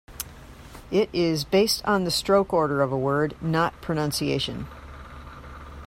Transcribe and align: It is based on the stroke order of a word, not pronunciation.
It 0.89 1.11
is 1.13 1.43
based 1.45 1.85
on 1.85 2.05
the 2.05 2.09
stroke 2.09 2.53
order 2.53 2.81
of 2.81 2.91
a 2.91 2.97
word, 2.97 3.35
not 3.39 3.79
pronunciation. 3.81 4.65